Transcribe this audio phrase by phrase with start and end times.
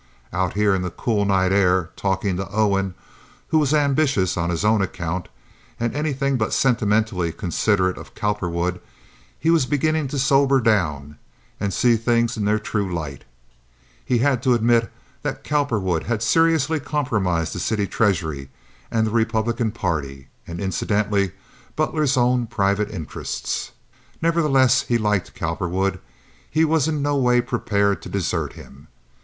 [0.33, 2.95] Out here in the cool night air, talking to Owen,
[3.49, 5.29] who was ambitious on his own account
[5.79, 8.79] and anything but sentimentally considerate of Cowperwood,
[9.37, 11.19] he was beginning to sober down
[11.59, 13.25] and see things in their true light.
[14.03, 14.91] He had to admit
[15.21, 18.49] that Cowperwood had seriously compromised the city treasury
[18.89, 21.31] and the Republican party, and incidentally
[21.75, 23.69] Butler's own private interests.
[24.19, 25.99] Nevertheless, he liked Cowperwood.
[26.49, 28.87] He was in no way prepared to desert him.